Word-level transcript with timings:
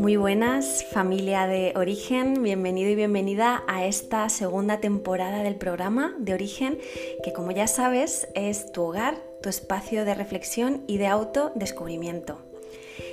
Muy 0.00 0.16
buenas, 0.16 0.82
familia 0.82 1.46
de 1.46 1.74
Origen, 1.76 2.42
bienvenido 2.42 2.88
y 2.88 2.94
bienvenida 2.94 3.62
a 3.68 3.84
esta 3.84 4.26
segunda 4.30 4.80
temporada 4.80 5.42
del 5.42 5.56
programa 5.56 6.16
de 6.18 6.32
Origen, 6.32 6.78
que 7.22 7.34
como 7.34 7.50
ya 7.50 7.66
sabes 7.66 8.26
es 8.34 8.72
tu 8.72 8.80
hogar, 8.80 9.22
tu 9.42 9.50
espacio 9.50 10.06
de 10.06 10.14
reflexión 10.14 10.84
y 10.86 10.96
de 10.96 11.06
autodescubrimiento. 11.06 12.38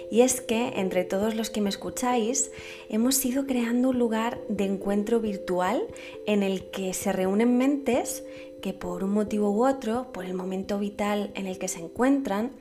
Y 0.09 0.21
es 0.21 0.39
que 0.39 0.79
entre 0.79 1.04
todos 1.04 1.36
los 1.36 1.50
que 1.50 1.59
me 1.59 1.68
escucháis 1.68 2.51
hemos 2.88 3.25
ido 3.25 3.45
creando 3.45 3.89
un 3.89 3.99
lugar 3.99 4.39
de 4.47 4.63
encuentro 4.63 5.19
virtual 5.19 5.85
en 6.25 6.41
el 6.41 6.71
que 6.71 6.93
se 6.93 7.11
reúnen 7.11 7.57
mentes 7.57 8.23
que 8.61 8.71
por 8.71 9.04
un 9.04 9.11
motivo 9.11 9.51
u 9.51 9.67
otro, 9.67 10.13
por 10.13 10.23
el 10.23 10.33
momento 10.33 10.79
vital 10.79 11.31
en 11.35 11.47
el 11.47 11.59
que 11.59 11.67
se 11.67 11.81
encuentran, 11.81 12.54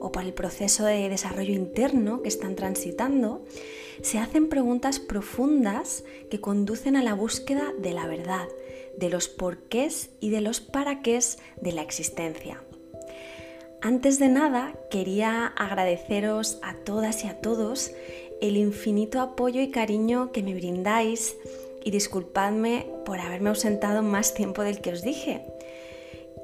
o 0.00 0.12
por 0.12 0.24
el 0.24 0.32
proceso 0.32 0.84
de 0.84 1.08
desarrollo 1.08 1.54
interno 1.54 2.22
que 2.22 2.28
están 2.28 2.56
transitando, 2.56 3.44
se 4.02 4.18
hacen 4.18 4.48
preguntas 4.48 4.98
profundas 4.98 6.04
que 6.30 6.40
conducen 6.40 6.96
a 6.96 7.02
la 7.02 7.14
búsqueda 7.14 7.72
de 7.78 7.92
la 7.92 8.06
verdad, 8.06 8.48
de 8.96 9.10
los 9.10 9.28
porqués 9.28 10.10
y 10.20 10.30
de 10.30 10.40
los 10.40 10.60
paraqués 10.60 11.38
de 11.60 11.72
la 11.72 11.82
existencia. 11.82 12.62
Antes 13.80 14.18
de 14.18 14.28
nada, 14.28 14.74
quería 14.90 15.46
agradeceros 15.46 16.58
a 16.62 16.74
todas 16.74 17.24
y 17.24 17.28
a 17.28 17.40
todos 17.40 17.92
el 18.40 18.56
infinito 18.56 19.20
apoyo 19.20 19.60
y 19.60 19.70
cariño 19.70 20.32
que 20.32 20.42
me 20.42 20.54
brindáis 20.54 21.36
y 21.84 21.90
disculpadme 21.90 22.86
por 23.04 23.18
haberme 23.18 23.50
ausentado 23.50 24.02
más 24.02 24.34
tiempo 24.34 24.62
del 24.62 24.80
que 24.80 24.92
os 24.92 25.02
dije 25.02 25.44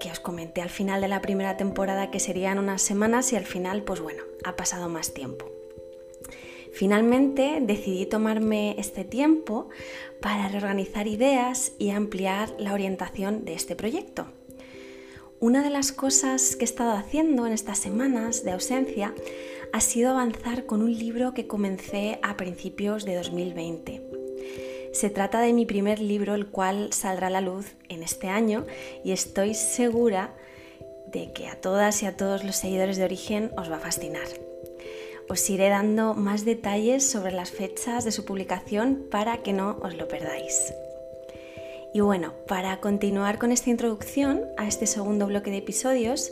que 0.00 0.10
os 0.10 0.20
comenté 0.20 0.62
al 0.62 0.70
final 0.70 1.00
de 1.00 1.08
la 1.08 1.20
primera 1.20 1.56
temporada 1.56 2.10
que 2.10 2.20
serían 2.20 2.58
unas 2.58 2.82
semanas 2.82 3.32
y 3.32 3.36
al 3.36 3.44
final, 3.44 3.82
pues 3.82 4.00
bueno, 4.00 4.22
ha 4.44 4.56
pasado 4.56 4.88
más 4.88 5.12
tiempo. 5.14 5.50
Finalmente 6.72 7.58
decidí 7.60 8.06
tomarme 8.06 8.76
este 8.78 9.04
tiempo 9.04 9.68
para 10.20 10.48
reorganizar 10.48 11.06
ideas 11.06 11.72
y 11.78 11.90
ampliar 11.90 12.54
la 12.58 12.72
orientación 12.72 13.44
de 13.44 13.54
este 13.54 13.74
proyecto. 13.74 14.26
Una 15.40 15.62
de 15.62 15.70
las 15.70 15.92
cosas 15.92 16.56
que 16.56 16.64
he 16.64 16.64
estado 16.64 16.92
haciendo 16.92 17.46
en 17.46 17.52
estas 17.52 17.78
semanas 17.78 18.44
de 18.44 18.52
ausencia 18.52 19.14
ha 19.72 19.80
sido 19.80 20.10
avanzar 20.10 20.66
con 20.66 20.82
un 20.82 20.96
libro 20.96 21.34
que 21.34 21.46
comencé 21.46 22.18
a 22.22 22.36
principios 22.36 23.04
de 23.04 23.16
2020. 23.16 24.07
Se 24.92 25.10
trata 25.10 25.40
de 25.40 25.52
mi 25.52 25.66
primer 25.66 26.00
libro, 26.00 26.34
el 26.34 26.46
cual 26.46 26.92
saldrá 26.92 27.28
a 27.28 27.30
la 27.30 27.40
luz 27.40 27.74
en 27.88 28.02
este 28.02 28.28
año 28.28 28.66
y 29.04 29.12
estoy 29.12 29.54
segura 29.54 30.34
de 31.06 31.32
que 31.32 31.46
a 31.46 31.60
todas 31.60 32.02
y 32.02 32.06
a 32.06 32.16
todos 32.16 32.44
los 32.44 32.56
seguidores 32.56 32.96
de 32.96 33.04
origen 33.04 33.52
os 33.56 33.70
va 33.70 33.76
a 33.76 33.80
fascinar. 33.80 34.26
Os 35.28 35.48
iré 35.50 35.68
dando 35.68 36.14
más 36.14 36.44
detalles 36.44 37.08
sobre 37.08 37.32
las 37.32 37.50
fechas 37.50 38.04
de 38.04 38.12
su 38.12 38.24
publicación 38.24 39.06
para 39.10 39.42
que 39.42 39.52
no 39.52 39.78
os 39.82 39.94
lo 39.94 40.08
perdáis. 40.08 40.72
Y 41.92 42.00
bueno, 42.00 42.34
para 42.46 42.80
continuar 42.80 43.38
con 43.38 43.52
esta 43.52 43.70
introducción 43.70 44.44
a 44.56 44.66
este 44.66 44.86
segundo 44.86 45.26
bloque 45.26 45.50
de 45.50 45.58
episodios, 45.58 46.30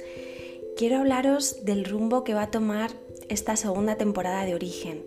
quiero 0.76 0.98
hablaros 0.98 1.64
del 1.64 1.84
rumbo 1.84 2.24
que 2.24 2.34
va 2.34 2.44
a 2.44 2.50
tomar 2.50 2.91
esta 3.28 3.56
segunda 3.56 3.96
temporada 3.96 4.44
de 4.44 4.54
Origen 4.54 5.02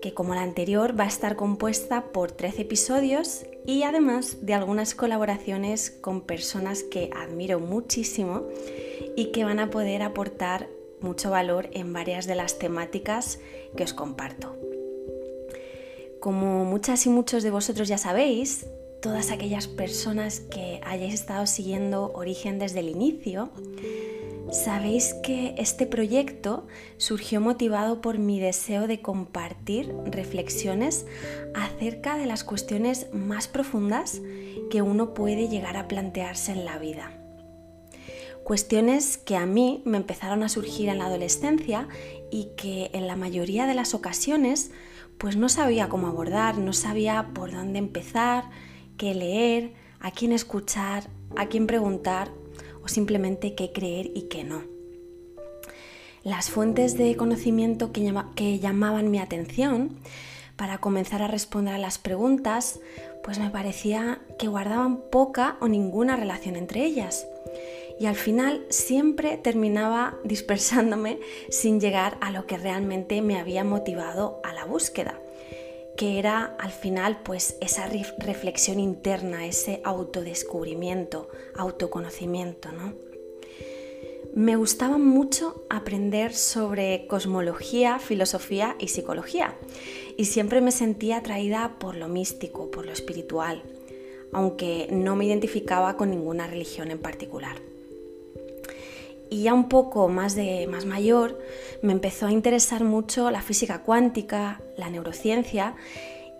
que 0.00 0.14
como 0.14 0.34
la 0.34 0.42
anterior 0.42 0.98
va 0.98 1.04
a 1.04 1.08
estar 1.08 1.36
compuesta 1.36 2.12
por 2.12 2.32
13 2.32 2.62
episodios 2.62 3.44
y 3.66 3.82
además 3.82 4.38
de 4.40 4.54
algunas 4.54 4.94
colaboraciones 4.94 5.90
con 5.90 6.22
personas 6.22 6.82
que 6.82 7.10
admiro 7.14 7.60
muchísimo 7.60 8.44
y 9.16 9.26
que 9.32 9.44
van 9.44 9.58
a 9.60 9.70
poder 9.70 10.02
aportar 10.02 10.68
mucho 11.00 11.30
valor 11.30 11.68
en 11.72 11.92
varias 11.92 12.26
de 12.26 12.34
las 12.34 12.58
temáticas 12.58 13.40
que 13.76 13.84
os 13.84 13.92
comparto. 13.92 14.56
Como 16.20 16.64
muchas 16.64 17.06
y 17.06 17.08
muchos 17.08 17.42
de 17.42 17.50
vosotros 17.50 17.88
ya 17.88 17.98
sabéis, 17.98 18.66
todas 19.00 19.30
aquellas 19.30 19.66
personas 19.66 20.40
que 20.40 20.80
hayáis 20.84 21.14
estado 21.14 21.46
siguiendo 21.46 22.12
Origen 22.14 22.58
desde 22.58 22.80
el 22.80 22.90
inicio, 22.90 23.50
Sabéis 24.50 25.14
que 25.14 25.54
este 25.58 25.86
proyecto 25.86 26.66
surgió 26.96 27.40
motivado 27.40 28.00
por 28.00 28.18
mi 28.18 28.40
deseo 28.40 28.88
de 28.88 29.00
compartir 29.00 29.94
reflexiones 30.06 31.06
acerca 31.54 32.16
de 32.16 32.26
las 32.26 32.42
cuestiones 32.42 33.06
más 33.12 33.46
profundas 33.46 34.20
que 34.68 34.82
uno 34.82 35.14
puede 35.14 35.48
llegar 35.48 35.76
a 35.76 35.86
plantearse 35.86 36.50
en 36.50 36.64
la 36.64 36.78
vida. 36.78 37.12
Cuestiones 38.42 39.18
que 39.18 39.36
a 39.36 39.46
mí 39.46 39.82
me 39.84 39.98
empezaron 39.98 40.42
a 40.42 40.48
surgir 40.48 40.88
en 40.88 40.98
la 40.98 41.06
adolescencia 41.06 41.86
y 42.32 42.48
que 42.56 42.90
en 42.92 43.06
la 43.06 43.14
mayoría 43.14 43.66
de 43.66 43.74
las 43.74 43.94
ocasiones 43.94 44.72
pues 45.16 45.36
no 45.36 45.48
sabía 45.48 45.88
cómo 45.88 46.08
abordar, 46.08 46.58
no 46.58 46.72
sabía 46.72 47.30
por 47.34 47.52
dónde 47.52 47.78
empezar, 47.78 48.50
qué 48.96 49.14
leer, 49.14 49.74
a 50.00 50.10
quién 50.10 50.32
escuchar, 50.32 51.08
a 51.36 51.46
quién 51.46 51.68
preguntar 51.68 52.39
simplemente 52.90 53.54
qué 53.54 53.72
creer 53.72 54.10
y 54.14 54.22
qué 54.28 54.44
no. 54.44 54.62
Las 56.22 56.50
fuentes 56.50 56.98
de 56.98 57.16
conocimiento 57.16 57.92
que, 57.92 58.58
llamaban 58.58 59.10
mi 59.10 59.18
atención 59.18 59.96
para 60.56 60.78
comenzar 60.78 61.22
a 61.22 61.28
responder 61.28 61.74
a 61.74 61.78
las 61.78 61.98
preguntas, 61.98 62.80
pues 63.24 63.38
me 63.38 63.48
parecía 63.48 64.20
que 64.38 64.48
guardaban 64.48 65.00
poca 65.10 65.56
o 65.60 65.68
ninguna 65.68 66.16
relación 66.16 66.56
entre 66.56 66.84
ellas. 66.84 67.26
Y 67.98 68.06
al 68.06 68.16
final 68.16 68.66
siempre 68.68 69.38
terminaba 69.38 70.16
dispersándome 70.24 71.18
sin 71.48 71.80
llegar 71.80 72.18
a 72.20 72.30
lo 72.30 72.46
que 72.46 72.58
realmente 72.58 73.22
me 73.22 73.38
había 73.38 73.64
motivado 73.64 74.40
a 74.44 74.52
la 74.52 74.66
búsqueda 74.66 75.18
que 76.00 76.18
era 76.18 76.56
al 76.58 76.70
final 76.70 77.20
pues 77.22 77.58
esa 77.60 77.86
reflexión 77.86 78.80
interna, 78.80 79.44
ese 79.44 79.82
autodescubrimiento, 79.84 81.28
autoconocimiento, 81.54 82.72
¿no? 82.72 82.94
Me 84.34 84.56
gustaba 84.56 84.96
mucho 84.96 85.66
aprender 85.68 86.32
sobre 86.32 87.06
cosmología, 87.06 87.98
filosofía 87.98 88.76
y 88.78 88.88
psicología 88.88 89.58
y 90.16 90.24
siempre 90.24 90.62
me 90.62 90.72
sentía 90.72 91.18
atraída 91.18 91.76
por 91.78 91.96
lo 91.96 92.08
místico, 92.08 92.70
por 92.70 92.86
lo 92.86 92.92
espiritual, 92.92 93.62
aunque 94.32 94.88
no 94.90 95.16
me 95.16 95.26
identificaba 95.26 95.98
con 95.98 96.08
ninguna 96.08 96.46
religión 96.46 96.90
en 96.90 97.00
particular. 97.00 97.69
Y 99.30 99.44
ya 99.44 99.54
un 99.54 99.68
poco 99.68 100.08
más 100.08 100.34
de 100.34 100.66
más 100.66 100.84
mayor 100.84 101.38
me 101.82 101.92
empezó 101.92 102.26
a 102.26 102.32
interesar 102.32 102.82
mucho 102.84 103.30
la 103.30 103.42
física 103.42 103.82
cuántica, 103.82 104.60
la 104.76 104.90
neurociencia 104.90 105.76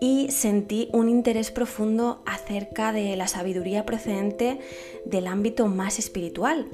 y 0.01 0.31
sentí 0.31 0.89
un 0.91 1.09
interés 1.09 1.51
profundo 1.51 2.21
acerca 2.25 2.91
de 2.91 3.15
la 3.15 3.27
sabiduría 3.27 3.85
procedente 3.85 4.59
del 5.05 5.27
ámbito 5.27 5.67
más 5.67 5.99
espiritual, 5.99 6.67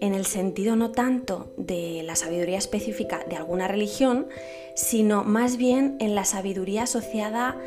en 0.00 0.14
el 0.14 0.24
sentido 0.24 0.74
no 0.74 0.90
tanto 0.90 1.52
de 1.58 2.02
la 2.02 2.16
sabiduría 2.16 2.56
específica 2.56 3.24
de 3.28 3.36
alguna 3.36 3.68
religión, 3.68 4.26
sino 4.74 5.22
más 5.22 5.58
bien 5.58 5.96
en 6.00 6.14
la 6.14 6.24
sabiduría 6.24 6.84
asociada 6.84 7.60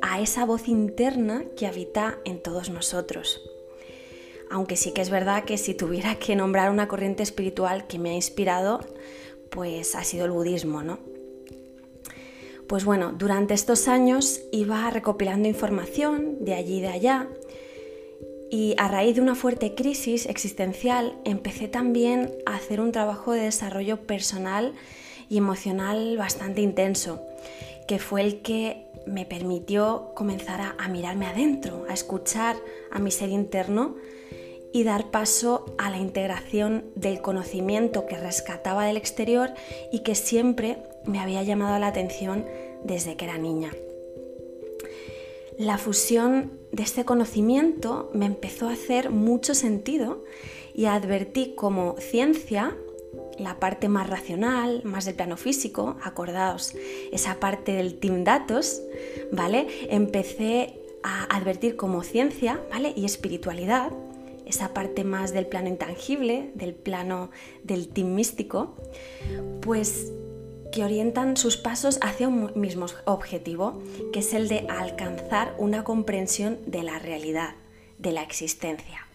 a 0.00 0.20
esa 0.20 0.44
voz 0.44 0.68
interna 0.68 1.44
que 1.56 1.66
habita 1.66 2.18
en 2.24 2.40
todos 2.40 2.70
nosotros 2.70 3.51
aunque 4.52 4.76
sí 4.76 4.92
que 4.92 5.00
es 5.00 5.10
verdad 5.10 5.44
que 5.44 5.58
si 5.58 5.74
tuviera 5.74 6.14
que 6.18 6.36
nombrar 6.36 6.70
una 6.70 6.86
corriente 6.86 7.22
espiritual 7.22 7.86
que 7.86 7.98
me 7.98 8.10
ha 8.10 8.14
inspirado, 8.14 8.80
pues 9.50 9.94
ha 9.94 10.04
sido 10.04 10.26
el 10.26 10.30
budismo, 10.30 10.82
¿no? 10.82 10.98
Pues 12.68 12.84
bueno, 12.84 13.12
durante 13.12 13.52
estos 13.52 13.88
años 13.88 14.40
iba 14.50 14.88
recopilando 14.90 15.48
información 15.48 16.36
de 16.40 16.54
allí 16.54 16.78
y 16.78 16.80
de 16.80 16.88
allá 16.88 17.28
y 18.50 18.74
a 18.78 18.88
raíz 18.88 19.16
de 19.16 19.20
una 19.20 19.34
fuerte 19.34 19.74
crisis 19.74 20.26
existencial 20.26 21.18
empecé 21.24 21.68
también 21.68 22.32
a 22.46 22.54
hacer 22.54 22.80
un 22.80 22.92
trabajo 22.92 23.32
de 23.32 23.42
desarrollo 23.42 24.06
personal 24.06 24.72
y 25.28 25.38
emocional 25.38 26.16
bastante 26.16 26.62
intenso, 26.62 27.22
que 27.88 27.98
fue 27.98 28.22
el 28.22 28.40
que 28.40 28.86
me 29.06 29.26
permitió 29.26 30.12
comenzar 30.14 30.60
a, 30.60 30.76
a 30.78 30.88
mirarme 30.88 31.26
adentro, 31.26 31.84
a 31.88 31.92
escuchar 31.92 32.56
a 32.90 32.98
mi 32.98 33.10
ser 33.10 33.30
interno 33.30 33.96
y 34.72 34.84
dar 34.84 35.10
paso 35.10 35.66
a 35.78 35.90
la 35.90 35.98
integración 35.98 36.84
del 36.94 37.20
conocimiento 37.20 38.06
que 38.06 38.16
rescataba 38.16 38.86
del 38.86 38.96
exterior 38.96 39.50
y 39.92 40.00
que 40.00 40.14
siempre 40.14 40.78
me 41.04 41.20
había 41.20 41.42
llamado 41.42 41.78
la 41.78 41.88
atención 41.88 42.46
desde 42.84 43.16
que 43.16 43.26
era 43.26 43.38
niña. 43.38 43.72
La 45.58 45.78
fusión 45.78 46.58
de 46.72 46.82
este 46.82 47.04
conocimiento 47.04 48.10
me 48.14 48.26
empezó 48.26 48.68
a 48.68 48.72
hacer 48.72 49.10
mucho 49.10 49.54
sentido 49.54 50.24
y 50.74 50.86
advertí 50.86 51.54
como 51.54 51.96
ciencia 51.98 52.74
la 53.38 53.60
parte 53.60 53.88
más 53.88 54.08
racional, 54.08 54.82
más 54.84 55.04
del 55.04 55.14
plano 55.14 55.36
físico, 55.36 55.96
acordaos, 56.02 56.74
esa 57.12 57.40
parte 57.40 57.72
del 57.72 57.98
team 57.98 58.24
datos, 58.24 58.82
¿vale? 59.30 59.66
Empecé 59.90 60.80
a 61.02 61.24
advertir 61.36 61.76
como 61.76 62.02
ciencia, 62.02 62.60
¿vale? 62.70 62.92
Y 62.96 63.04
espiritualidad, 63.04 63.92
esa 64.46 64.74
parte 64.74 65.04
más 65.04 65.32
del 65.32 65.46
plano 65.46 65.68
intangible, 65.68 66.50
del 66.54 66.74
plano 66.74 67.30
del 67.62 67.88
team 67.88 68.14
místico, 68.14 68.76
pues 69.60 70.12
que 70.72 70.84
orientan 70.84 71.36
sus 71.36 71.56
pasos 71.56 71.98
hacia 72.02 72.28
un 72.28 72.50
mismo 72.54 72.86
objetivo, 73.04 73.82
que 74.12 74.20
es 74.20 74.32
el 74.32 74.48
de 74.48 74.66
alcanzar 74.68 75.54
una 75.58 75.84
comprensión 75.84 76.58
de 76.66 76.82
la 76.82 76.98
realidad, 76.98 77.54
de 77.98 78.12
la 78.12 78.22
existencia. 78.22 79.06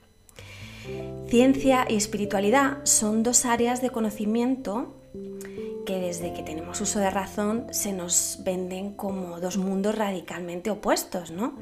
Ciencia 1.27 1.85
y 1.89 1.95
espiritualidad 1.95 2.77
son 2.83 3.23
dos 3.23 3.45
áreas 3.45 3.81
de 3.81 3.89
conocimiento 3.89 4.93
que 5.85 5.99
desde 5.99 6.33
que 6.33 6.43
tenemos 6.43 6.79
uso 6.81 6.99
de 6.99 7.09
razón 7.09 7.65
se 7.71 7.93
nos 7.93 8.39
venden 8.43 8.93
como 8.93 9.39
dos 9.39 9.57
mundos 9.57 9.97
radicalmente 9.97 10.69
opuestos, 10.69 11.31
¿no? 11.31 11.57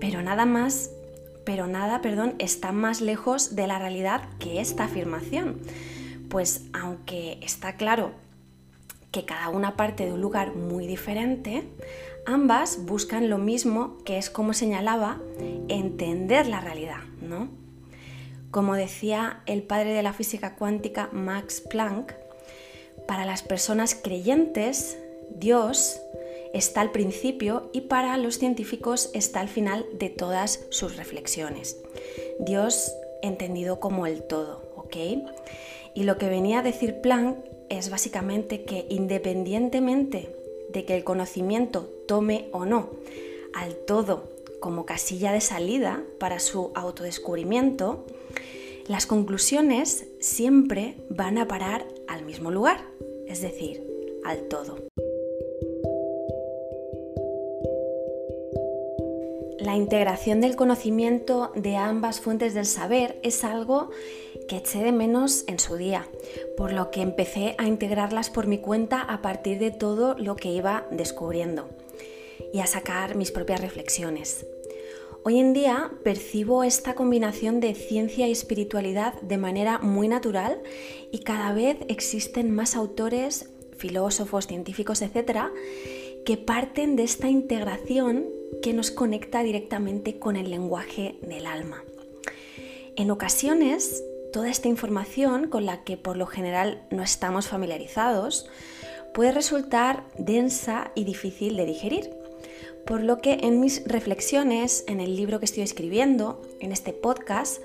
Pero 0.00 0.22
nada 0.22 0.44
más, 0.44 0.90
pero 1.44 1.66
nada, 1.66 2.00
perdón, 2.00 2.34
está 2.38 2.72
más 2.72 3.00
lejos 3.00 3.54
de 3.54 3.66
la 3.66 3.78
realidad 3.78 4.22
que 4.38 4.60
esta 4.60 4.84
afirmación. 4.84 5.60
Pues 6.28 6.66
aunque 6.72 7.38
está 7.42 7.76
claro 7.76 8.12
que 9.10 9.24
cada 9.24 9.48
una 9.48 9.76
parte 9.76 10.04
de 10.04 10.12
un 10.12 10.20
lugar 10.20 10.56
muy 10.56 10.86
diferente, 10.86 11.64
ambas 12.26 12.84
buscan 12.84 13.30
lo 13.30 13.38
mismo 13.38 13.98
que 14.04 14.18
es 14.18 14.30
como 14.30 14.52
señalaba, 14.54 15.20
entender 15.68 16.46
la 16.46 16.60
realidad, 16.60 17.02
¿no? 17.20 17.48
Como 18.50 18.74
decía 18.74 19.42
el 19.46 19.62
padre 19.62 19.92
de 19.92 20.02
la 20.02 20.12
física 20.12 20.56
cuántica 20.56 21.08
Max 21.12 21.60
Planck, 21.60 22.14
para 23.06 23.24
las 23.24 23.42
personas 23.42 23.94
creyentes, 23.94 24.98
Dios 25.36 26.00
está 26.54 26.80
al 26.80 26.92
principio 26.92 27.68
y 27.72 27.82
para 27.82 28.16
los 28.16 28.38
científicos 28.38 29.10
está 29.12 29.40
al 29.40 29.48
final 29.48 29.84
de 29.92 30.08
todas 30.08 30.64
sus 30.70 30.96
reflexiones. 30.96 31.82
Dios 32.38 32.92
entendido 33.22 33.80
como 33.80 34.06
el 34.06 34.22
todo, 34.22 34.62
¿ok? 34.76 34.96
Y 35.94 36.04
lo 36.04 36.16
que 36.16 36.28
venía 36.28 36.60
a 36.60 36.62
decir 36.62 37.00
Planck 37.00 37.36
es 37.68 37.90
básicamente 37.90 38.64
que 38.64 38.86
independientemente 38.88 40.34
de 40.70 40.84
que 40.84 40.96
el 40.96 41.04
conocimiento 41.04 41.88
tome 42.06 42.48
o 42.52 42.64
no 42.64 42.90
al 43.54 43.74
todo 43.74 44.32
como 44.60 44.86
casilla 44.86 45.32
de 45.32 45.40
salida 45.40 46.02
para 46.18 46.38
su 46.38 46.72
autodescubrimiento, 46.74 48.06
las 48.86 49.06
conclusiones 49.06 50.06
siempre 50.20 50.96
van 51.10 51.38
a 51.38 51.46
parar 51.46 51.86
al 52.08 52.24
mismo 52.24 52.50
lugar, 52.50 52.84
es 53.26 53.40
decir, 53.40 53.82
al 54.24 54.48
todo. 54.48 54.78
La 59.74 59.78
integración 59.78 60.40
del 60.40 60.54
conocimiento 60.54 61.50
de 61.56 61.76
ambas 61.76 62.20
fuentes 62.20 62.54
del 62.54 62.64
saber 62.64 63.18
es 63.24 63.42
algo 63.42 63.90
que 64.46 64.58
eché 64.58 64.84
de 64.84 64.92
menos 64.92 65.42
en 65.48 65.58
su 65.58 65.74
día, 65.74 66.06
por 66.56 66.72
lo 66.72 66.92
que 66.92 67.02
empecé 67.02 67.56
a 67.58 67.66
integrarlas 67.66 68.30
por 68.30 68.46
mi 68.46 68.58
cuenta 68.58 69.00
a 69.00 69.20
partir 69.20 69.58
de 69.58 69.72
todo 69.72 70.14
lo 70.16 70.36
que 70.36 70.52
iba 70.52 70.86
descubriendo 70.92 71.68
y 72.52 72.60
a 72.60 72.68
sacar 72.68 73.16
mis 73.16 73.32
propias 73.32 73.62
reflexiones. 73.62 74.46
Hoy 75.24 75.40
en 75.40 75.52
día 75.54 75.90
percibo 76.04 76.62
esta 76.62 76.94
combinación 76.94 77.58
de 77.58 77.74
ciencia 77.74 78.28
y 78.28 78.30
espiritualidad 78.30 79.20
de 79.22 79.38
manera 79.38 79.80
muy 79.80 80.06
natural 80.06 80.62
y 81.10 81.18
cada 81.24 81.52
vez 81.52 81.78
existen 81.88 82.52
más 82.52 82.76
autores, 82.76 83.50
filósofos, 83.76 84.46
científicos, 84.46 85.02
etcétera, 85.02 85.50
que 86.24 86.36
parten 86.36 86.94
de 86.94 87.02
esta 87.02 87.28
integración 87.28 88.28
que 88.62 88.72
nos 88.72 88.90
conecta 88.90 89.42
directamente 89.42 90.18
con 90.18 90.36
el 90.36 90.50
lenguaje 90.50 91.18
del 91.22 91.46
alma. 91.46 91.82
En 92.96 93.10
ocasiones, 93.10 94.02
toda 94.32 94.50
esta 94.50 94.68
información 94.68 95.48
con 95.48 95.66
la 95.66 95.84
que 95.84 95.96
por 95.96 96.16
lo 96.16 96.26
general 96.26 96.86
no 96.90 97.02
estamos 97.02 97.48
familiarizados 97.48 98.48
puede 99.12 99.32
resultar 99.32 100.04
densa 100.18 100.92
y 100.94 101.04
difícil 101.04 101.56
de 101.56 101.66
digerir 101.66 102.10
por 102.84 103.02
lo 103.02 103.18
que 103.18 103.38
en 103.42 103.60
mis 103.60 103.82
reflexiones, 103.86 104.84
en 104.86 105.00
el 105.00 105.16
libro 105.16 105.38
que 105.38 105.46
estoy 105.46 105.62
escribiendo, 105.62 106.42
en 106.60 106.72
este 106.72 106.92
podcast, 106.92 107.62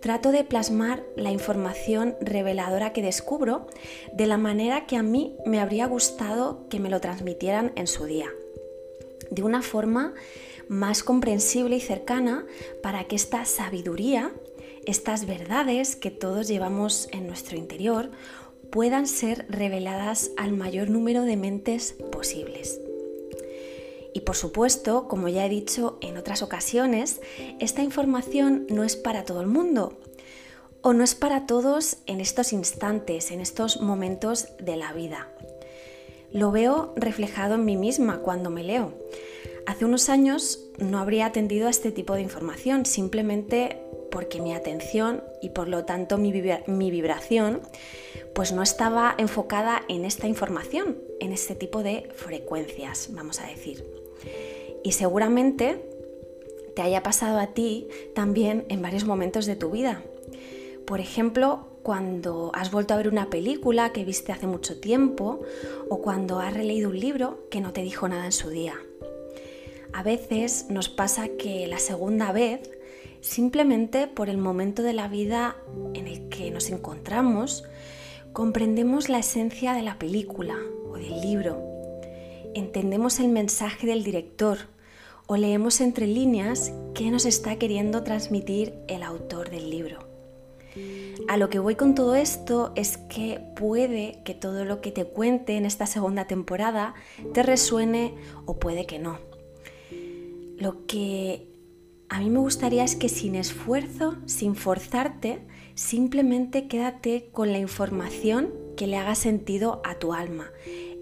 trato 0.00 0.32
de 0.32 0.44
plasmar 0.44 1.04
la 1.16 1.30
información 1.30 2.16
reveladora 2.20 2.92
que 2.92 3.02
descubro 3.02 3.66
de 4.12 4.26
la 4.26 4.36
manera 4.36 4.86
que 4.86 4.96
a 4.96 5.02
mí 5.02 5.36
me 5.46 5.60
habría 5.60 5.86
gustado 5.86 6.68
que 6.68 6.80
me 6.80 6.90
lo 6.90 7.00
transmitieran 7.00 7.72
en 7.76 7.86
su 7.86 8.04
día. 8.04 8.28
De 9.30 9.42
una 9.42 9.62
forma 9.62 10.14
más 10.68 11.02
comprensible 11.02 11.76
y 11.76 11.80
cercana 11.80 12.46
para 12.82 13.04
que 13.04 13.16
esta 13.16 13.44
sabiduría, 13.44 14.32
estas 14.84 15.26
verdades 15.26 15.96
que 15.96 16.10
todos 16.10 16.48
llevamos 16.48 17.08
en 17.12 17.26
nuestro 17.26 17.56
interior, 17.56 18.10
puedan 18.70 19.06
ser 19.06 19.46
reveladas 19.48 20.30
al 20.36 20.52
mayor 20.52 20.90
número 20.90 21.22
de 21.22 21.36
mentes 21.36 21.94
posibles. 22.12 22.80
Y 24.12 24.20
por 24.20 24.34
supuesto, 24.34 25.08
como 25.08 25.28
ya 25.28 25.44
he 25.44 25.48
dicho 25.48 25.98
en 26.00 26.16
otras 26.16 26.42
ocasiones, 26.42 27.20
esta 27.60 27.82
información 27.82 28.66
no 28.70 28.82
es 28.82 28.96
para 28.96 29.24
todo 29.24 29.40
el 29.42 29.46
mundo 29.46 29.98
o 30.80 30.92
no 30.92 31.04
es 31.04 31.14
para 31.14 31.46
todos 31.46 31.98
en 32.06 32.20
estos 32.20 32.52
instantes, 32.52 33.30
en 33.30 33.40
estos 33.40 33.80
momentos 33.80 34.48
de 34.58 34.76
la 34.76 34.92
vida. 34.92 35.28
Lo 36.32 36.50
veo 36.50 36.92
reflejado 36.96 37.54
en 37.54 37.64
mí 37.64 37.76
misma 37.76 38.18
cuando 38.18 38.50
me 38.50 38.62
leo. 38.62 38.92
Hace 39.66 39.84
unos 39.84 40.08
años 40.08 40.60
no 40.78 40.98
habría 40.98 41.26
atendido 41.26 41.66
a 41.66 41.70
este 41.70 41.90
tipo 41.90 42.14
de 42.14 42.22
información 42.22 42.86
simplemente 42.86 43.82
porque 44.10 44.40
mi 44.40 44.54
atención 44.54 45.22
y 45.42 45.50
por 45.50 45.68
lo 45.68 45.84
tanto 45.84 46.18
mi, 46.18 46.30
vibración 46.32 47.60
pues 48.34 48.52
no 48.52 48.62
estaba 48.62 49.14
enfocada 49.18 49.82
en 49.88 50.04
esta 50.04 50.28
información, 50.28 50.98
en 51.20 51.32
este 51.32 51.54
tipo 51.54 51.82
de 51.82 52.08
frecuencias, 52.14 53.08
vamos 53.12 53.40
a 53.40 53.46
decir. 53.46 53.84
Y 54.84 54.92
seguramente 54.92 55.84
te 56.74 56.82
haya 56.82 57.02
pasado 57.02 57.38
a 57.38 57.48
ti 57.48 57.88
también 58.14 58.66
en 58.68 58.82
varios 58.82 59.04
momentos 59.04 59.46
de 59.46 59.56
tu 59.56 59.70
vida. 59.70 60.02
Por 60.86 61.00
ejemplo, 61.00 61.75
cuando 61.86 62.50
has 62.52 62.72
vuelto 62.72 62.94
a 62.94 62.96
ver 62.96 63.06
una 63.06 63.30
película 63.30 63.92
que 63.92 64.04
viste 64.04 64.32
hace 64.32 64.48
mucho 64.48 64.80
tiempo 64.80 65.42
o 65.88 66.02
cuando 66.02 66.40
has 66.40 66.52
releído 66.52 66.90
un 66.90 66.98
libro 66.98 67.46
que 67.48 67.60
no 67.60 67.72
te 67.72 67.82
dijo 67.82 68.08
nada 68.08 68.24
en 68.24 68.32
su 68.32 68.50
día. 68.50 68.74
A 69.92 70.02
veces 70.02 70.66
nos 70.68 70.88
pasa 70.88 71.28
que 71.38 71.68
la 71.68 71.78
segunda 71.78 72.32
vez, 72.32 72.72
simplemente 73.20 74.08
por 74.08 74.28
el 74.28 74.36
momento 74.36 74.82
de 74.82 74.94
la 74.94 75.06
vida 75.06 75.58
en 75.94 76.08
el 76.08 76.28
que 76.28 76.50
nos 76.50 76.70
encontramos, 76.70 77.62
comprendemos 78.32 79.08
la 79.08 79.20
esencia 79.20 79.72
de 79.72 79.82
la 79.82 79.96
película 79.96 80.56
o 80.90 80.96
del 80.96 81.20
libro 81.20 81.76
entendemos 82.56 83.20
el 83.20 83.28
mensaje 83.28 83.86
del 83.86 84.02
director 84.02 84.56
o 85.26 85.36
leemos 85.36 85.82
entre 85.82 86.06
líneas 86.06 86.72
qué 86.94 87.10
nos 87.10 87.26
está 87.26 87.56
queriendo 87.58 88.02
transmitir 88.02 88.72
el 88.88 89.02
autor 89.02 89.50
del 89.50 89.68
libro. 89.68 90.05
A 91.28 91.36
lo 91.36 91.48
que 91.48 91.58
voy 91.58 91.74
con 91.74 91.94
todo 91.94 92.14
esto 92.14 92.72
es 92.76 92.98
que 92.98 93.40
puede 93.56 94.20
que 94.24 94.34
todo 94.34 94.64
lo 94.64 94.80
que 94.80 94.92
te 94.92 95.04
cuente 95.04 95.56
en 95.56 95.64
esta 95.64 95.86
segunda 95.86 96.26
temporada 96.26 96.94
te 97.32 97.42
resuene 97.42 98.14
o 98.44 98.58
puede 98.58 98.86
que 98.86 98.98
no. 98.98 99.18
Lo 100.58 100.86
que 100.86 101.48
a 102.08 102.20
mí 102.20 102.30
me 102.30 102.38
gustaría 102.38 102.84
es 102.84 102.96
que 102.96 103.08
sin 103.08 103.34
esfuerzo, 103.34 104.16
sin 104.26 104.54
forzarte, 104.54 105.40
simplemente 105.74 106.68
quédate 106.68 107.28
con 107.32 107.52
la 107.52 107.58
información 107.58 108.52
que 108.76 108.86
le 108.86 108.96
haga 108.96 109.14
sentido 109.14 109.80
a 109.84 109.98
tu 109.98 110.12
alma 110.12 110.50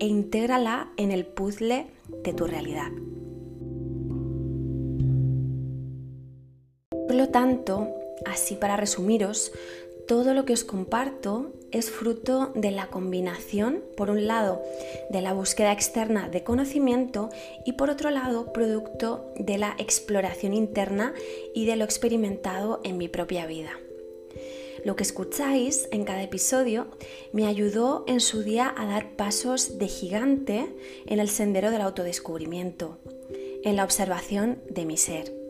e 0.01 0.07
intégrala 0.07 0.93
en 0.97 1.11
el 1.11 1.27
puzzle 1.27 1.89
de 2.23 2.33
tu 2.33 2.47
realidad. 2.47 2.91
Por 7.07 7.15
lo 7.15 7.29
tanto, 7.29 7.95
así 8.25 8.55
para 8.55 8.77
resumiros, 8.77 9.53
todo 10.07 10.35
lo 10.35 10.45
que 10.45 10.53
os 10.53 10.65
comparto 10.65 11.53
es 11.71 11.91
fruto 11.91 12.53
de 12.55 12.71
la 12.71 12.89
combinación, 12.89 13.83
por 13.97 14.11
un 14.11 14.27
lado, 14.27 14.63
de 15.11 15.23
la 15.23 15.33
búsqueda 15.33 15.73
externa 15.73 16.29
de 16.29 16.45
conocimiento 16.45 17.31
y 17.65 17.73
por 17.73 17.89
otro 17.89 18.11
lado, 18.11 18.53
producto 18.53 19.33
de 19.39 19.57
la 19.57 19.75
exploración 19.79 20.53
interna 20.53 21.15
y 21.55 21.65
de 21.65 21.77
lo 21.77 21.85
experimentado 21.85 22.81
en 22.85 22.99
mi 22.99 23.09
propia 23.09 23.47
vida. 23.47 23.71
Lo 24.85 24.97
que 24.97 25.03
escucháis 25.03 25.89
en 25.93 26.05
cada 26.05 26.23
episodio 26.23 26.89
me 27.33 27.47
ayudó 27.47 28.05
en 28.07 28.21
su 28.21 28.43
día 28.43 28.75
a 28.77 28.85
dar 28.85 29.17
pasos 29.17 29.79
de 29.79 29.89
gigante 29.89 30.67
en 31.07 31.19
el 31.19 31.31
sendero 31.31 31.71
del 31.71 31.81
autodescubrimiento, 31.81 32.99
en 33.63 33.77
la 33.77 33.85
observación 33.85 34.59
de 34.69 34.85
mi 34.85 34.99
ser. 34.99 35.44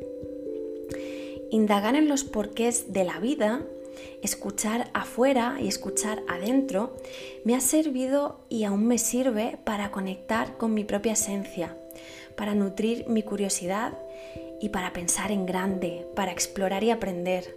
Indagar 1.55 1.95
en 1.95 2.09
los 2.09 2.25
porqués 2.25 2.93
de 2.93 3.05
la 3.05 3.21
vida, 3.21 3.63
escuchar 4.25 4.91
afuera 4.93 5.59
y 5.61 5.69
escuchar 5.69 6.25
adentro, 6.27 6.97
me 7.45 7.55
ha 7.55 7.61
servido 7.61 8.41
y 8.49 8.65
aún 8.65 8.89
me 8.89 8.99
sirve 8.99 9.57
para 9.63 9.93
conectar 9.93 10.57
con 10.57 10.75
mi 10.75 10.83
propia 10.83 11.13
esencia, 11.13 11.79
para 12.37 12.57
nutrir 12.57 13.07
mi 13.07 13.23
curiosidad 13.23 13.97
y 14.61 14.71
para 14.71 14.93
pensar 14.93 15.31
en 15.31 15.47
grande, 15.47 16.09
para 16.17 16.33
explorar 16.33 16.83
y 16.83 16.91
aprender, 16.91 17.57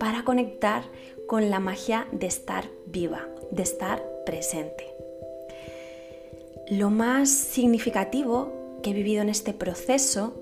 para 0.00 0.24
conectar 0.24 0.82
con 1.28 1.48
la 1.48 1.60
magia 1.60 2.08
de 2.10 2.26
estar 2.26 2.64
viva, 2.86 3.28
de 3.52 3.62
estar 3.62 4.04
presente. 4.26 4.88
Lo 6.68 6.90
más 6.90 7.30
significativo 7.30 8.80
que 8.82 8.90
he 8.90 8.92
vivido 8.92 9.22
en 9.22 9.28
este 9.28 9.52
proceso, 9.52 10.34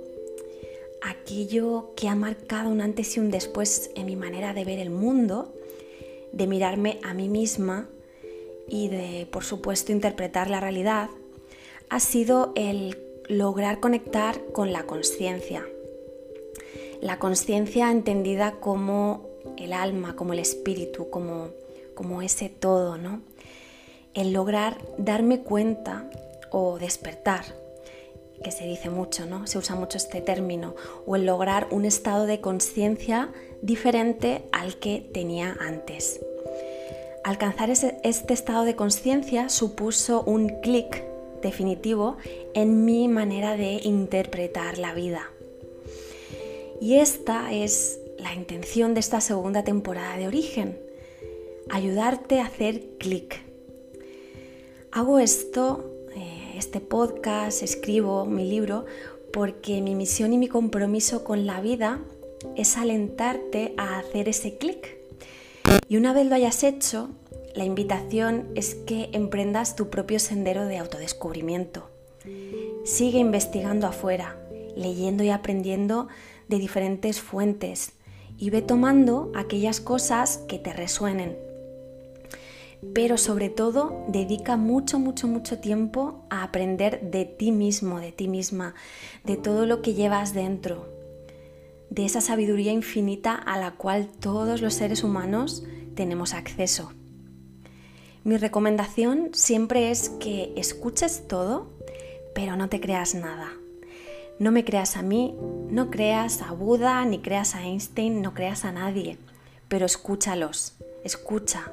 aquello 1.05 1.93
que 1.97 2.09
ha 2.09 2.15
marcado 2.15 2.71
un 2.71 2.81
antes 2.81 3.17
y 3.17 3.21
un 3.21 3.31
después 3.31 3.91
en 3.95 4.07
mi 4.07 4.17
manera 4.17 4.55
de 4.55 4.65
ver 4.65 4.79
el 4.79 4.91
mundo, 4.91 5.55
de 6.33 6.47
mirarme 6.47 6.99
a 7.03 7.15
mí 7.15 7.29
misma 7.29 7.89
y 8.69 8.89
de, 8.89 9.27
por 9.31 9.45
supuesto, 9.45 9.93
interpretar 9.93 10.51
la 10.51 10.61
realidad, 10.61 11.11
ha 11.91 12.01
sido 12.01 12.53
el 12.57 12.99
lograr 13.29 13.81
conectar 13.81 14.41
con 14.53 14.73
la 14.73 14.85
conciencia. 14.85 15.67
La 17.01 17.19
conciencia 17.19 17.91
entendida 17.91 18.53
como 18.61 19.29
el 19.59 19.73
alma, 19.73 20.17
como 20.17 20.33
el 20.33 20.39
espíritu, 20.39 21.11
como, 21.11 21.51
como 21.95 22.23
ese 22.23 22.49
todo, 22.49 22.97
¿no? 22.97 23.23
el 24.15 24.33
lograr 24.33 24.79
darme 24.97 25.41
cuenta 25.41 26.09
o 26.51 26.79
despertar, 26.79 27.45
que 28.45 28.53
se 28.53 28.65
dice 28.65 28.91
mucho, 28.91 29.27
¿no? 29.27 29.49
Se 29.49 29.59
usa 29.59 29.75
mucho 29.75 29.97
este 29.97 30.21
término, 30.21 30.77
o 31.05 31.17
el 31.17 31.27
lograr 31.27 31.67
un 31.73 31.85
estado 31.85 32.27
de 32.27 32.41
conciencia 32.41 33.33
diferente 33.61 34.45
al 34.53 34.77
que 34.77 35.01
tenía 35.13 35.57
antes. 35.59 36.21
Alcanzar 37.25 37.71
este 37.71 38.33
estado 38.33 38.65
de 38.65 38.77
conciencia 38.77 39.49
supuso 39.49 40.23
un 40.23 40.49
clic 40.61 41.03
definitivo 41.43 42.17
en 42.55 42.85
mi 42.85 43.09
manera 43.09 43.57
de 43.57 43.81
interpretar 43.83 44.79
la 44.79 44.95
vida. 44.95 45.31
Y 46.81 46.97
esta 46.97 47.53
es 47.53 47.99
la 48.19 48.33
intención 48.35 48.95
de 48.95 49.01
esta 49.01 49.21
segunda 49.21 49.65
temporada 49.65 50.17
de 50.17 50.29
Origen, 50.29 50.79
ayudarte 51.69 52.41
a 52.41 52.47
hacer 52.47 52.83
clic 52.99 53.45
Hago 54.95 55.19
esto, 55.19 55.91
este 56.59 56.81
podcast, 56.81 57.63
escribo 57.63 58.27
mi 58.27 58.49
libro, 58.49 58.85
porque 59.33 59.81
mi 59.81 59.95
misión 59.95 60.33
y 60.33 60.39
mi 60.39 60.49
compromiso 60.49 61.25
con 61.25 61.47
la 61.47 61.61
vida 61.61 62.01
es 62.57 62.77
alentarte 62.77 63.75
a 63.77 63.99
hacer 63.99 64.29
ese 64.29 64.57
clic. 64.57 64.99
Y 65.89 65.97
una 65.97 66.13
vez 66.13 66.27
lo 66.27 66.35
hayas 66.35 66.63
hecho, 66.63 67.11
la 67.55 67.65
invitación 67.65 68.49
es 68.55 68.75
que 68.75 69.11
emprendas 69.13 69.77
tu 69.77 69.91
propio 69.91 70.19
sendero 70.19 70.67
de 70.67 70.79
autodescubrimiento. 70.79 71.89
Sigue 72.85 73.19
investigando 73.19 73.87
afuera, 73.87 74.39
leyendo 74.77 75.25
y 75.25 75.31
aprendiendo 75.31 76.09
de 76.49 76.59
diferentes 76.59 77.21
fuentes 77.21 77.93
y 78.39 78.51
ve 78.51 78.63
tomando 78.63 79.31
aquellas 79.35 79.81
cosas 79.81 80.39
que 80.49 80.59
te 80.59 80.73
resuenen 80.73 81.37
pero 82.93 83.17
sobre 83.19 83.49
todo 83.49 84.05
dedica 84.09 84.57
mucho, 84.57 84.99
mucho, 84.99 85.29
mucho 85.29 85.59
tiempo 85.59 86.25
a 86.31 86.43
aprender 86.43 87.01
de 87.11 87.25
ti 87.25 87.53
mismo, 87.53 88.01
de 88.01 88.13
ti 88.13 88.29
misma, 88.29 88.75
de 89.25 89.37
todo 89.37 89.67
lo 89.67 89.83
que 89.83 89.95
llevas 89.95 90.35
dentro, 90.35 90.89
de 91.91 92.05
esa 92.05 92.21
sabiduría 92.21 92.73
infinita 92.73 93.35
a 93.35 93.59
la 93.59 93.73
cual 93.73 94.09
todos 94.09 94.61
los 94.61 94.75
seres 94.75 95.05
humanos 95.05 95.65
tenemos 95.95 96.35
acceso. 96.35 96.93
Mi 98.25 98.37
recomendación 98.37 99.31
siempre 99.33 99.91
es 99.91 100.09
que 100.09 100.53
escuches 100.57 101.29
todo, 101.29 101.71
pero 102.35 102.57
no 102.57 102.69
te 102.69 102.81
creas 102.81 103.15
nada. 103.15 103.53
No 104.39 104.51
me 104.51 104.65
creas 104.65 104.97
a 104.97 105.03
mí, 105.03 105.37
no 105.69 105.91
creas 105.91 106.43
a 106.43 106.53
Buda, 106.53 107.05
ni 107.05 107.21
creas 107.21 107.55
a 107.55 107.63
Einstein, 107.63 108.23
no 108.23 108.35
creas 108.35 108.65
a 108.65 108.73
nadie, 108.73 109.19
pero 109.69 109.87
escúchalos, 109.87 110.75
escucha, 111.05 111.73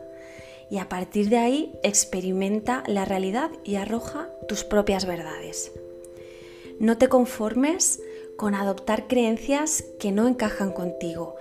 y 0.72 0.78
a 0.78 0.88
partir 0.88 1.30
de 1.30 1.38
ahí 1.38 1.74
experimenta 1.84 2.84
la 2.88 3.04
realidad 3.04 3.52
y 3.66 3.76
arroja 3.76 4.30
tus 4.48 4.64
propias 4.64 5.06
verdades. 5.06 5.74
No 6.80 6.98
te 6.98 7.10
conformes 7.10 8.02
con 8.38 8.56
adoptar 8.56 9.08
creencias 9.08 9.84
que 10.00 10.14
no 10.14 10.30
encajan 10.30 10.72
contigo, 10.72 11.36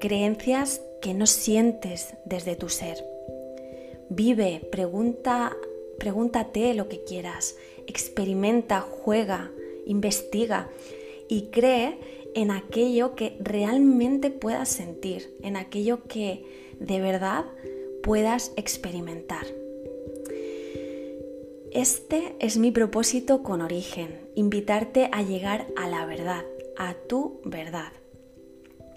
creencias 0.00 0.82
que 1.00 1.14
no 1.14 1.26
sientes 1.26 2.14
desde 2.26 2.56
tu 2.56 2.68
ser. 2.68 3.02
Vive, 4.10 4.60
pregunta, 4.70 5.56
pregúntate 5.98 6.74
lo 6.74 6.86
que 6.88 7.02
quieras, 7.04 7.56
experimenta, 7.86 8.82
juega, 8.82 9.50
investiga 9.86 10.68
y 11.26 11.46
cree 11.46 11.98
en 12.34 12.50
aquello 12.50 13.14
que 13.14 13.36
realmente 13.40 14.30
puedas 14.30 14.68
sentir, 14.68 15.34
en 15.42 15.56
aquello 15.56 16.04
que 16.04 16.44
de 16.78 17.00
verdad 17.00 17.46
puedas 18.04 18.52
experimentar. 18.56 19.46
Este 21.72 22.36
es 22.38 22.58
mi 22.58 22.70
propósito 22.70 23.42
con 23.42 23.62
origen, 23.62 24.28
invitarte 24.34 25.08
a 25.10 25.22
llegar 25.22 25.66
a 25.74 25.88
la 25.88 26.04
verdad, 26.04 26.44
a 26.76 26.94
tu 27.08 27.40
verdad. 27.44 27.92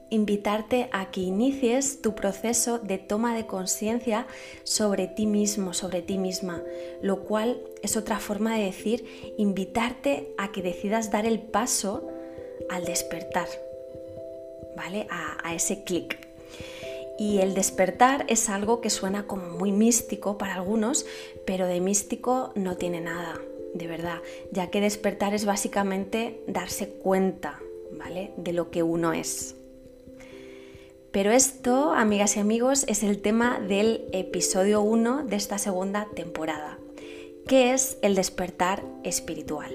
Invitarte 0.10 0.90
a 0.92 1.10
que 1.10 1.22
inicies 1.22 2.02
tu 2.02 2.16
proceso 2.16 2.80
de 2.80 2.98
toma 2.98 3.34
de 3.34 3.48
conciencia 3.48 4.28
sobre 4.64 5.08
ti 5.08 5.26
mismo, 5.26 5.74
sobre 5.74 6.02
ti 6.02 6.18
misma, 6.18 6.62
lo 7.02 7.24
cual 7.24 7.62
es 7.82 7.96
otra 7.96 8.20
forma 8.20 8.58
de 8.58 8.66
decir 8.66 9.34
invitarte 9.38 10.34
a 10.38 10.52
que 10.52 10.62
decidas 10.62 11.12
dar 11.12 11.26
el 11.26 11.40
paso 11.40 12.08
al 12.70 12.84
despertar, 12.84 13.48
¿vale? 14.76 15.08
A, 15.10 15.38
a 15.48 15.56
ese 15.56 15.84
clic. 15.84 16.27
Y 17.18 17.40
el 17.40 17.54
despertar 17.54 18.26
es 18.28 18.50
algo 18.50 18.80
que 18.80 18.90
suena 18.90 19.26
como 19.26 19.50
muy 19.50 19.72
místico 19.72 20.38
para 20.38 20.56
algunos, 20.56 21.06
pero 21.46 21.66
de 21.66 21.82
místico 21.82 22.52
no 22.56 22.78
tiene 22.78 23.02
nada, 23.02 23.40
de 23.74 23.88
verdad, 23.88 24.20
ya 24.52 24.70
que 24.70 24.82
despertar 24.82 25.34
es 25.34 25.46
básicamente 25.46 26.44
darse 26.48 26.90
cuenta, 26.90 27.60
¿vale? 27.92 28.34
De 28.38 28.54
lo 28.54 28.70
que 28.70 28.84
uno 28.84 29.14
es. 29.14 29.56
Pero 31.12 31.32
esto, 31.32 31.94
amigas 31.94 32.38
y 32.38 32.40
amigos, 32.40 32.86
es 32.88 33.02
el 33.02 33.22
tema 33.22 33.60
del 33.60 34.06
episodio 34.12 34.82
1 34.82 35.24
de 35.24 35.36
esta 35.36 35.58
segunda 35.58 36.08
temporada, 36.16 36.78
que 37.48 37.74
es 37.74 37.98
el 38.04 38.14
despertar 38.14 38.84
espiritual. 39.04 39.74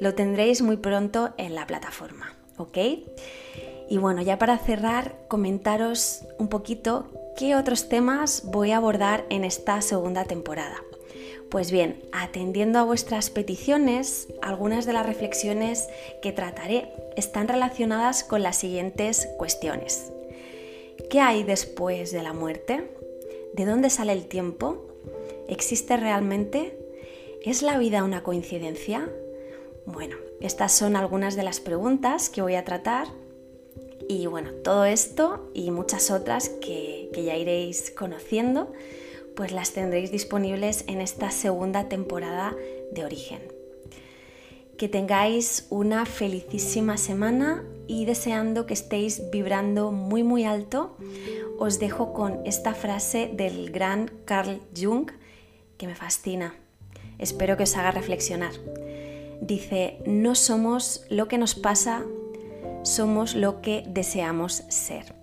Lo 0.00 0.14
tendréis 0.14 0.62
muy 0.62 0.76
pronto 0.76 1.34
en 1.38 1.56
la 1.56 1.66
plataforma, 1.66 2.36
¿ok? 2.56 2.78
Y 3.88 3.98
bueno, 3.98 4.22
ya 4.22 4.38
para 4.38 4.58
cerrar, 4.58 5.16
comentaros 5.28 6.22
un 6.38 6.48
poquito 6.48 7.06
qué 7.36 7.56
otros 7.56 7.88
temas 7.88 8.42
voy 8.44 8.70
a 8.70 8.78
abordar 8.78 9.24
en 9.28 9.44
esta 9.44 9.80
segunda 9.82 10.24
temporada. 10.24 10.82
Pues 11.50 11.70
bien, 11.70 12.02
atendiendo 12.12 12.78
a 12.78 12.84
vuestras 12.84 13.30
peticiones, 13.30 14.28
algunas 14.42 14.86
de 14.86 14.92
las 14.92 15.06
reflexiones 15.06 15.86
que 16.22 16.32
trataré 16.32 16.92
están 17.16 17.46
relacionadas 17.46 18.24
con 18.24 18.42
las 18.42 18.56
siguientes 18.56 19.28
cuestiones. 19.38 20.10
¿Qué 21.10 21.20
hay 21.20 21.42
después 21.42 22.10
de 22.10 22.22
la 22.22 22.32
muerte? 22.32 22.90
¿De 23.52 23.66
dónde 23.66 23.90
sale 23.90 24.12
el 24.12 24.26
tiempo? 24.26 24.86
¿Existe 25.48 25.96
realmente? 25.96 26.76
¿Es 27.44 27.62
la 27.62 27.78
vida 27.78 28.02
una 28.02 28.22
coincidencia? 28.22 29.08
Bueno, 29.86 30.16
estas 30.40 30.72
son 30.72 30.96
algunas 30.96 31.36
de 31.36 31.42
las 31.42 31.60
preguntas 31.60 32.30
que 32.30 32.42
voy 32.42 32.54
a 32.54 32.64
tratar 32.64 33.08
y 34.08 34.26
bueno, 34.26 34.50
todo 34.62 34.84
esto 34.84 35.50
y 35.54 35.70
muchas 35.70 36.10
otras 36.10 36.48
que, 36.48 37.10
ya 37.14 37.36
iréis 37.36 37.90
conociendo, 37.90 38.72
pues 39.34 39.52
las 39.52 39.72
tendréis 39.72 40.10
disponibles 40.10 40.84
en 40.88 41.00
esta 41.00 41.30
segunda 41.30 41.88
temporada 41.88 42.54
de 42.92 43.04
Origen. 43.04 43.40
Que 44.76 44.88
tengáis 44.88 45.66
una 45.70 46.04
felicísima 46.04 46.96
semana 46.96 47.64
y 47.86 48.04
deseando 48.04 48.66
que 48.66 48.74
estéis 48.74 49.30
vibrando 49.30 49.92
muy 49.92 50.22
muy 50.22 50.44
alto, 50.44 50.96
os 51.58 51.78
dejo 51.78 52.12
con 52.12 52.44
esta 52.44 52.74
frase 52.74 53.30
del 53.32 53.70
gran 53.70 54.10
Carl 54.24 54.60
Jung 54.76 55.10
que 55.78 55.86
me 55.86 55.94
fascina. 55.94 56.54
Espero 57.18 57.56
que 57.56 57.62
os 57.62 57.76
haga 57.76 57.92
reflexionar. 57.92 58.52
Dice, 59.40 59.98
no 60.06 60.34
somos 60.34 61.04
lo 61.08 61.28
que 61.28 61.38
nos 61.38 61.54
pasa 61.54 62.04
somos 62.84 63.34
lo 63.34 63.60
que 63.60 63.82
deseamos 63.86 64.62
ser. 64.68 65.14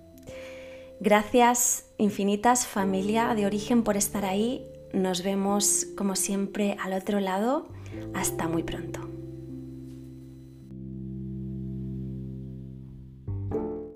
Gracias 0.99 1.85
infinitas 1.97 2.67
familia 2.67 3.33
de 3.33 3.45
origen 3.45 3.83
por 3.83 3.97
estar 3.97 4.25
ahí. 4.25 4.67
Nos 4.93 5.23
vemos 5.23 5.87
como 5.97 6.15
siempre 6.15 6.75
al 6.79 6.93
otro 6.93 7.19
lado. 7.19 7.69
Hasta 8.13 8.47
muy 8.47 8.63
pronto. 8.63 9.09